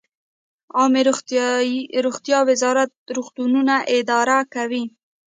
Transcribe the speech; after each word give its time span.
عامې 0.77 1.01
روغتیا 2.07 2.39
وزارت 2.49 2.91
روغتونونه 3.15 3.75
اداره 3.97 4.37
کوي 4.53 4.83